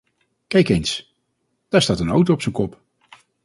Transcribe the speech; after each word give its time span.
Kijk 0.47 0.69
eens, 0.69 1.15
daar 1.69 1.81
staat 1.81 1.99
een 1.99 2.09
auto 2.09 2.33
op 2.33 2.41
zijn 2.41 2.53
kop. 2.53 2.81